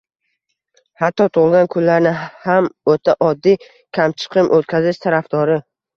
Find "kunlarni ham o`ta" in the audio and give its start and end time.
1.75-3.15